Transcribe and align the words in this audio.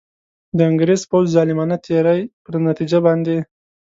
د 0.57 0.59
انګرېز 0.69 1.01
پوځ 1.11 1.25
ظالمانه 1.35 1.77
تېري 1.85 2.21
پر 2.43 2.53
نتیجه 2.67 2.99
باندي. 3.05 3.37